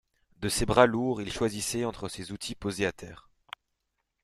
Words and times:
De 0.39 0.49
ses 0.49 0.65
bras 0.65 0.87
lourds, 0.87 1.21
il 1.21 1.31
choisissait 1.31 1.85
entre 1.85 2.09
ses 2.09 2.31
outils 2.31 2.55
posés 2.55 2.87
à 2.87 2.91
terre. 2.91 3.29